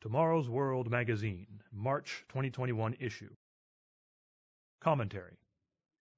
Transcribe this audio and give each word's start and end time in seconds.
Tomorrow's 0.00 0.48
World 0.48 0.88
Magazine, 0.88 1.60
March 1.72 2.24
2021 2.28 2.94
issue. 3.00 3.34
Commentary 4.80 5.40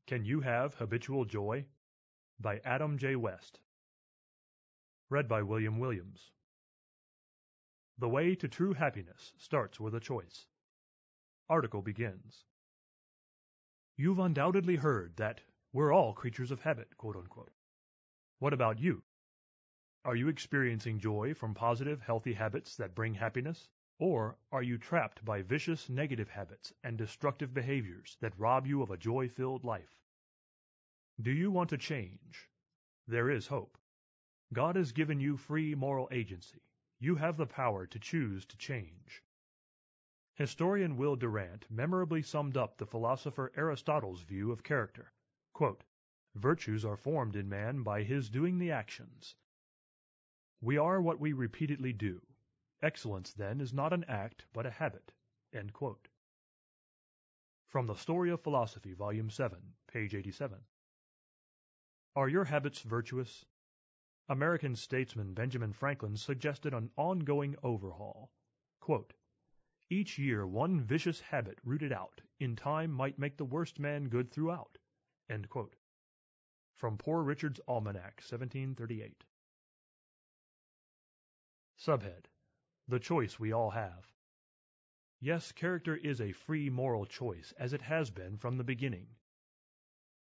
Can 0.06 0.22
You 0.22 0.41
Have 0.41 0.75
Habitual 0.75 1.25
Joy? 1.25 1.64
by 2.38 2.61
Adam 2.62 2.98
J. 2.98 3.16
West. 3.16 3.61
Read 5.08 5.27
by 5.27 5.40
William 5.40 5.79
Williams. 5.79 6.30
The 7.96 8.11
way 8.11 8.35
to 8.35 8.48
true 8.48 8.75
happiness 8.75 9.32
starts 9.39 9.81
with 9.81 9.95
a 9.95 10.01
choice. 10.01 10.45
Article 11.49 11.81
begins. 11.81 12.45
You've 13.97 14.19
undoubtedly 14.19 14.77
heard 14.77 15.17
that 15.17 15.41
we're 15.73 15.91
all 15.95 16.12
creatures 16.12 16.51
of 16.51 16.61
habit, 16.61 16.99
quote 16.99 17.17
unquote. 17.17 17.55
What 18.41 18.53
about 18.53 18.79
you? 18.79 19.05
Are 20.03 20.17
you 20.17 20.29
experiencing 20.29 20.98
joy 20.98 21.35
from 21.35 21.53
positive, 21.53 22.01
healthy 22.01 22.33
habits 22.33 22.75
that 22.77 22.95
bring 22.95 23.14
happiness? 23.14 23.69
Or 23.98 24.38
are 24.51 24.62
you 24.62 24.79
trapped 24.79 25.23
by 25.27 25.43
vicious, 25.43 25.91
negative 25.91 26.30
habits 26.30 26.73
and 26.83 26.97
destructive 26.97 27.52
behaviors 27.52 28.16
that 28.21 28.38
rob 28.38 28.66
you 28.66 28.80
of 28.80 28.91
a 28.91 28.97
joy 28.97 29.29
filled 29.29 29.62
life? 29.62 30.01
Do 31.21 31.30
you 31.30 31.51
want 31.51 31.69
to 31.69 31.77
change? 31.77 32.48
There 33.07 33.29
is 33.29 33.48
hope. 33.48 33.77
God 34.55 34.74
has 34.77 34.93
given 34.93 35.21
you 35.21 35.37
free 35.37 35.74
moral 35.74 36.09
agency. 36.10 36.62
You 36.98 37.16
have 37.16 37.37
the 37.37 37.46
power 37.46 37.87
to 37.87 37.98
choose 37.98 38.46
to 38.46 38.57
change. 38.57 39.23
Historian 40.32 40.96
Will 40.96 41.15
Durant 41.15 41.71
memorably 41.71 42.23
summed 42.23 42.57
up 42.57 42.79
the 42.79 42.87
philosopher 42.87 43.52
Aristotle's 43.55 44.23
view 44.23 44.51
of 44.51 44.62
character. 44.62 45.12
Quote, 45.52 45.85
Virtues 46.35 46.87
are 46.87 46.96
formed 46.96 47.37
in 47.37 47.51
man 47.51 47.82
by 47.82 48.02
his 48.02 48.30
doing 48.30 48.59
the 48.59 48.71
actions. 48.71 49.37
We 50.62 50.77
are 50.77 51.00
what 51.00 51.19
we 51.19 51.32
repeatedly 51.32 51.95
do. 51.95 52.20
Excellence, 52.82 53.32
then, 53.32 53.60
is 53.60 53.73
not 53.73 53.95
an 53.95 54.05
act, 54.05 54.45
but 54.52 54.66
a 54.66 54.70
habit. 54.70 55.12
From 57.66 57.87
the 57.87 57.95
Story 57.95 58.30
of 58.30 58.43
Philosophy, 58.43 58.93
Volume 58.93 59.30
7, 59.30 59.59
page 59.87 60.15
87. 60.15 60.59
Are 62.15 62.29
your 62.29 62.45
habits 62.45 62.82
virtuous? 62.82 63.46
American 64.28 64.76
statesman 64.76 65.32
Benjamin 65.32 65.72
Franklin 65.72 66.16
suggested 66.16 66.75
an 66.75 66.91
ongoing 66.97 67.56
overhaul. 67.62 68.31
Quote, 68.81 69.15
Each 69.88 70.19
year 70.19 70.47
one 70.47 70.81
vicious 70.81 71.20
habit 71.20 71.59
rooted 71.65 71.92
out 71.92 72.20
in 72.38 72.54
time 72.54 72.91
might 72.92 73.19
make 73.19 73.37
the 73.38 73.44
worst 73.44 73.78
man 73.78 74.09
good 74.09 74.31
throughout. 74.31 74.76
From 76.76 76.98
Poor 76.98 77.22
Richard's 77.22 77.60
Almanac, 77.66 78.20
1738. 78.20 79.25
Subhead 81.81 82.26
The 82.86 83.00
choice 83.00 83.41
we 83.41 83.53
all 83.53 83.70
have. 83.70 84.12
Yes, 85.19 85.50
character 85.50 85.97
is 85.97 86.20
a 86.20 86.32
free 86.32 86.69
moral 86.69 87.06
choice, 87.06 87.54
as 87.56 87.72
it 87.72 87.81
has 87.81 88.10
been 88.10 88.36
from 88.36 88.59
the 88.59 88.64
beginning. 88.64 89.16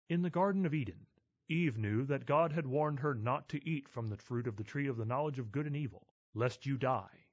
In 0.07 0.21
the 0.21 0.29
Garden 0.29 0.67
of 0.67 0.75
Eden, 0.75 1.07
Eve 1.49 1.75
knew 1.75 2.05
that 2.05 2.27
God 2.27 2.51
had 2.51 2.67
warned 2.67 2.99
her 2.99 3.15
not 3.15 3.49
to 3.49 3.67
eat 3.67 3.89
from 3.89 4.05
the 4.05 4.17
fruit 4.17 4.45
of 4.45 4.57
the 4.57 4.63
tree 4.63 4.85
of 4.85 4.97
the 4.97 5.05
knowledge 5.05 5.39
of 5.39 5.51
good 5.51 5.65
and 5.65 5.75
evil, 5.75 6.13
lest 6.35 6.67
you 6.67 6.77
die. 6.77 7.25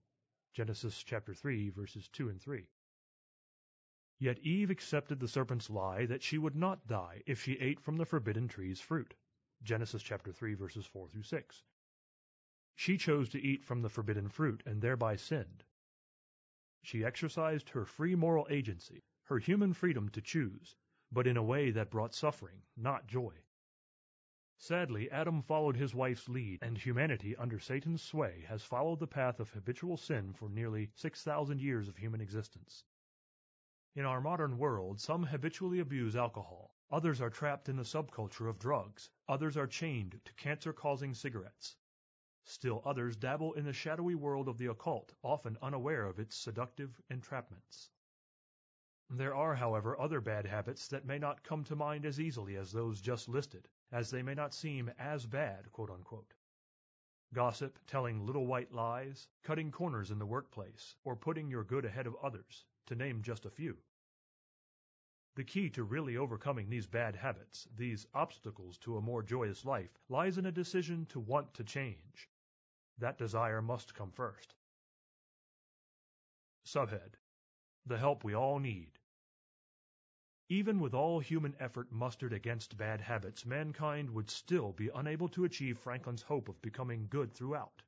Genesis 0.55 1.03
chapter 1.03 1.35
3 1.35 1.69
verses 1.69 2.09
2 2.09 2.31
and 2.31 2.41
3. 2.41 2.71
Yet 4.19 4.39
Eve 4.39 4.71
accepted 4.71 5.21
the 5.21 5.29
serpent's 5.29 5.69
lie 5.69 6.07
that 6.07 6.23
she 6.23 6.39
would 6.39 6.57
not 6.57 6.87
die 6.87 7.23
if 7.27 7.43
she 7.43 7.59
ate 7.61 7.79
from 7.79 7.99
the 7.99 8.07
forbidden 8.07 8.49
tree's 8.49 8.81
fruit. 8.81 9.13
Genesis 9.63 10.03
chapter 10.03 10.33
3 10.33 10.55
verses 10.55 10.87
4 10.87 11.11
through 11.11 11.25
6. 11.25 11.63
She 12.77 12.97
chose 12.99 13.29
to 13.29 13.41
eat 13.41 13.65
from 13.65 13.83
the 13.83 13.89
forbidden 13.89 14.29
fruit 14.29 14.63
and 14.67 14.83
thereby 14.83 15.17
sinned. 15.17 15.65
She 16.83 17.05
exercised 17.05 17.71
her 17.71 17.85
free 17.85 18.15
moral 18.15 18.47
agency, 18.51 19.05
her 19.25 19.39
human 19.39 19.73
freedom 19.73 20.09
to 20.11 20.21
choose, 20.21 20.77
but 21.11 21.27
in 21.27 21.37
a 21.37 21.43
way 21.43 21.71
that 21.71 21.91
brought 21.91 22.15
suffering, 22.15 22.63
not 22.77 23.07
joy. 23.07 23.45
Sadly, 24.57 25.11
Adam 25.11 25.43
followed 25.43 25.77
his 25.77 25.95
wife's 25.95 26.29
lead, 26.29 26.59
and 26.63 26.77
humanity 26.77 27.37
under 27.37 27.59
Satan's 27.59 28.03
sway 28.03 28.45
has 28.49 28.65
followed 28.65 28.99
the 28.99 29.07
path 29.07 29.41
of 29.41 29.51
habitual 29.51 29.97
sin 29.97 30.33
for 30.33 30.49
nearly 30.49 30.91
6,000 30.95 31.61
years 31.61 31.89
of 31.89 31.97
human 31.97 32.21
existence. 32.21 32.85
In 33.95 34.05
our 34.05 34.21
modern 34.21 34.59
world, 34.59 35.01
some 35.01 35.25
habitually 35.25 35.79
abuse 35.79 36.17
alcohol, 36.17 36.75
others 36.91 37.21
are 37.21 37.31
trapped 37.31 37.69
in 37.69 37.77
the 37.77 37.85
subculture 37.85 38.49
of 38.49 38.59
drugs, 38.59 39.11
others 39.29 39.57
are 39.57 39.67
chained 39.67 40.21
to 40.25 40.35
cancer-causing 40.35 41.15
cigarettes. 41.15 41.77
Still 42.47 42.83
others 42.85 43.17
dabble 43.17 43.55
in 43.55 43.65
the 43.65 43.73
shadowy 43.73 44.15
world 44.15 44.49
of 44.49 44.59
the 44.59 44.67
occult, 44.67 45.15
often 45.23 45.57
unaware 45.63 46.05
of 46.05 46.19
its 46.19 46.37
seductive 46.37 47.01
entrapments. 47.11 47.89
There 49.11 49.35
are, 49.35 49.55
however, 49.55 49.99
other 49.99 50.21
bad 50.21 50.47
habits 50.47 50.89
that 50.89 51.05
may 51.07 51.19
not 51.19 51.43
come 51.43 51.65
to 51.65 51.77
mind 51.77 52.05
as 52.05 52.21
easily 52.21 52.57
as 52.57 52.73
those 52.73 53.01
just 53.01 53.29
listed, 53.29 53.69
as 53.91 54.11
they 54.11 54.23
may 54.23 54.35
not 54.35 54.55
seem 54.55 54.91
as 54.99 55.27
bad. 55.27 55.71
Gossip, 57.33 57.79
telling 57.87 58.25
little 58.25 58.47
white 58.47 58.73
lies, 58.73 59.29
cutting 59.43 59.71
corners 59.71 60.11
in 60.11 60.19
the 60.19 60.27
workplace, 60.27 60.97
or 61.03 61.17
putting 61.17 61.49
your 61.49 61.65
good 61.65 61.85
ahead 61.85 62.07
of 62.07 62.17
others, 62.17 62.67
to 62.87 62.95
name 62.95 63.23
just 63.23 63.47
a 63.47 63.51
few. 63.51 63.79
The 65.35 65.45
key 65.45 65.71
to 65.71 65.83
really 65.83 66.17
overcoming 66.17 66.69
these 66.69 66.87
bad 66.87 67.17
habits, 67.17 67.67
these 67.75 68.07
obstacles 68.15 68.79
to 68.79 68.97
a 68.97 69.03
more 69.03 69.23
joyous 69.23 69.65
life, 69.65 69.99
lies 70.09 70.39
in 70.39 70.47
a 70.47 70.53
decision 70.53 71.07
to 71.07 71.19
want 71.19 71.55
to 71.55 71.65
change. 71.65 72.29
That 72.99 73.19
desire 73.19 73.61
must 73.61 73.95
come 73.95 74.11
first. 74.11 74.55
Subhead 76.65 77.15
The 77.85 77.99
help 77.99 78.25
we 78.25 78.35
all 78.35 78.59
need. 78.59 78.99
Even 80.49 80.79
with 80.79 80.95
all 80.95 81.21
human 81.21 81.57
effort 81.59 81.91
mustered 81.91 82.33
against 82.33 82.77
bad 82.77 83.01
habits, 83.01 83.47
mankind 83.47 84.11
would 84.11 84.31
still 84.31 84.73
be 84.73 84.91
unable 84.95 85.29
to 85.31 85.45
achieve 85.45 85.79
Franklin's 85.79 86.23
hope 86.23 86.49
of 86.49 86.61
becoming 86.61 87.09
good 87.09 87.33
throughout. 87.33 87.83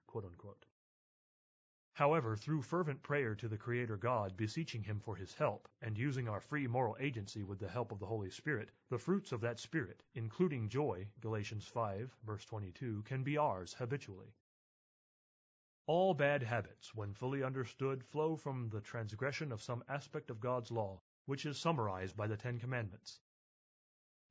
However, 1.92 2.36
through 2.36 2.62
fervent 2.62 3.02
prayer 3.02 3.34
to 3.34 3.48
the 3.48 3.56
Creator 3.56 3.98
God, 3.98 4.36
beseeching 4.36 4.82
Him 4.82 5.00
for 5.00 5.16
His 5.16 5.34
help, 5.34 5.68
and 5.80 5.96
using 5.96 6.28
our 6.28 6.40
free 6.40 6.66
moral 6.66 6.96
agency 6.98 7.42
with 7.42 7.58
the 7.58 7.68
help 7.68 7.92
of 7.92 7.98
the 7.98 8.06
Holy 8.06 8.30
Spirit, 8.30 8.70
the 8.88 8.98
fruits 8.98 9.32
of 9.32 9.40
that 9.42 9.60
Spirit, 9.60 10.02
including 10.14 10.68
joy, 10.68 11.06
Galatians 11.20 11.66
5, 11.66 12.14
verse 12.24 12.44
22, 12.44 13.02
can 13.04 13.22
be 13.22 13.38
ours 13.38 13.74
habitually. 13.74 14.34
All 15.88 16.14
bad 16.14 16.42
habits, 16.42 16.94
when 16.96 17.14
fully 17.14 17.44
understood, 17.44 18.04
flow 18.04 18.34
from 18.34 18.70
the 18.70 18.80
transgression 18.80 19.52
of 19.52 19.62
some 19.62 19.84
aspect 19.88 20.30
of 20.30 20.40
God's 20.40 20.72
law, 20.72 21.00
which 21.26 21.46
is 21.46 21.58
summarized 21.58 22.16
by 22.16 22.26
the 22.26 22.36
Ten 22.36 22.58
Commandments. 22.58 23.20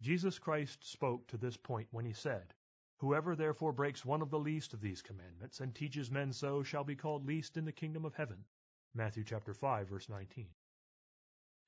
Jesus 0.02 0.38
Christ 0.38 0.84
spoke 0.84 1.28
to 1.28 1.38
this 1.38 1.56
point 1.56 1.88
when 1.92 2.04
he 2.04 2.12
said, 2.12 2.54
Whoever 2.98 3.38
therefore 3.38 3.72
breaks 3.72 4.04
one 4.04 4.22
of 4.22 4.30
the 4.30 4.40
least 4.40 4.74
of 4.74 4.82
these 4.82 5.02
commandments 5.02 5.62
and 5.62 5.74
teaches 5.74 6.12
men 6.12 6.34
so 6.34 6.62
shall 6.62 6.84
be 6.84 6.96
called 6.96 7.26
least 7.26 7.56
in 7.56 7.64
the 7.64 7.72
kingdom 7.72 8.04
of 8.04 8.16
heaven. 8.16 8.44
Matthew 8.94 9.24
chapter 9.24 9.54
5 9.54 9.88
verse 9.88 10.10
19. 10.10 10.50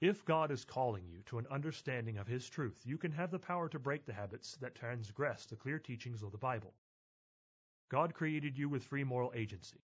If 0.01 0.25
God 0.25 0.51
is 0.51 0.65
calling 0.65 1.07
you 1.07 1.21
to 1.27 1.37
an 1.37 1.47
understanding 1.47 2.17
of 2.17 2.27
his 2.27 2.49
truth, 2.49 2.81
you 2.85 2.97
can 2.97 3.13
have 3.13 3.31
the 3.31 3.39
power 3.39 3.69
to 3.69 3.79
break 3.79 4.05
the 4.05 4.13
habits 4.13 4.57
that 4.57 4.75
transgress 4.75 5.45
the 5.45 5.55
clear 5.55 5.79
teachings 5.79 6.23
of 6.23 6.33
the 6.33 6.37
Bible. 6.37 6.73
God 7.89 8.13
created 8.13 8.57
you 8.57 8.67
with 8.69 8.83
free 8.83 9.03
moral 9.03 9.31
agency. 9.35 9.79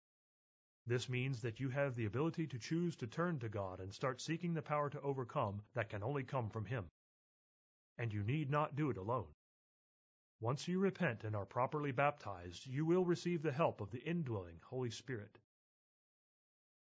This 0.85 1.07
means 1.07 1.41
that 1.41 1.59
you 1.59 1.69
have 1.69 1.95
the 1.95 2.05
ability 2.05 2.47
to 2.47 2.59
choose 2.59 2.95
to 2.97 3.07
turn 3.07 3.39
to 3.39 3.47
God 3.47 3.79
and 3.79 3.93
start 3.93 4.19
seeking 4.19 4.53
the 4.53 4.61
power 4.61 4.89
to 4.89 5.01
overcome 5.01 5.61
that 5.73 5.89
can 5.89 6.03
only 6.03 6.23
come 6.23 6.49
from 6.49 6.65
Him. 6.65 6.89
And 7.97 8.11
you 8.11 8.23
need 8.23 8.49
not 8.49 8.75
do 8.75 8.89
it 8.89 8.97
alone. 8.97 9.33
Once 10.41 10.67
you 10.67 10.79
repent 10.79 11.23
and 11.23 11.37
are 11.37 11.45
properly 11.45 11.93
baptized, 11.93 12.67
you 12.67 12.85
will 12.85 13.05
receive 13.05 13.41
the 13.41 13.53
help 13.53 13.79
of 13.79 13.91
the 13.91 14.03
indwelling 14.03 14.59
Holy 14.65 14.91
Spirit. 14.91 15.39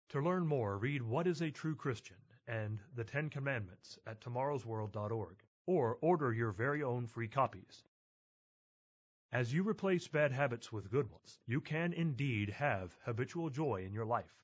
To 0.08 0.20
learn 0.20 0.48
more, 0.48 0.78
read 0.78 1.02
What 1.02 1.28
is 1.28 1.40
a 1.40 1.52
True 1.52 1.76
Christian 1.76 2.16
and 2.48 2.80
The 2.96 3.04
Ten 3.04 3.30
Commandments 3.30 4.00
at 4.04 4.20
tomorrowsworld.org, 4.20 5.36
or 5.66 5.98
order 6.00 6.32
your 6.32 6.50
very 6.50 6.82
own 6.82 7.06
free 7.06 7.28
copies. 7.28 7.84
As 9.32 9.54
you 9.54 9.66
replace 9.66 10.08
bad 10.08 10.30
habits 10.30 10.70
with 10.70 10.90
good 10.90 11.10
ones, 11.10 11.40
you 11.46 11.62
can 11.62 11.94
indeed 11.94 12.50
have 12.50 12.98
habitual 13.04 13.48
joy 13.48 13.82
in 13.82 13.94
your 13.94 14.04
life, 14.04 14.36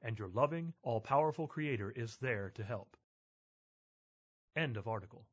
and 0.00 0.18
your 0.18 0.26
loving, 0.26 0.74
all-powerful 0.82 1.46
Creator 1.46 1.92
is 1.92 2.16
there 2.16 2.50
to 2.50 2.64
help. 2.64 2.96
End 4.56 4.76
of 4.76 4.88
article. 4.88 5.28